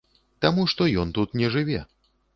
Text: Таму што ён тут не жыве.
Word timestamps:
Таму 0.45 0.65
што 0.73 0.87
ён 1.03 1.13
тут 1.19 1.39
не 1.43 1.47
жыве. 1.57 1.79